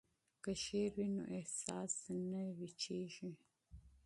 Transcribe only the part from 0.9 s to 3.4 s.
وي نو احساس نه وچیږي.